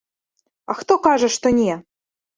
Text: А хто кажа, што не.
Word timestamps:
А 0.71 0.77
хто 0.79 0.97
кажа, 1.09 1.29
што 1.37 1.47
не. 1.59 1.73